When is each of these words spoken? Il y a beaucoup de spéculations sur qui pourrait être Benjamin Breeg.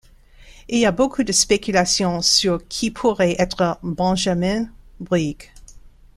Il 0.67 0.79
y 0.79 0.87
a 0.87 0.91
beaucoup 0.91 1.21
de 1.21 1.31
spéculations 1.31 2.23
sur 2.23 2.67
qui 2.67 2.89
pourrait 2.89 3.35
être 3.39 3.77
Benjamin 3.83 4.65
Breeg. 4.99 5.51